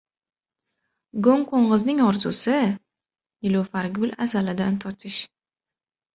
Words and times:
•Go‘ngqo‘ng‘izning 1.27 2.01
orzusi— 2.05 2.57
nilufargul 3.49 4.17
asalidan 4.27 4.83
totish. 4.89 5.23